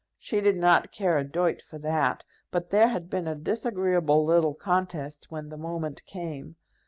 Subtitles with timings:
[0.17, 4.55] She did not care a doit for that, but there had been a disagreeable little
[4.55, 6.55] contest when the moment came.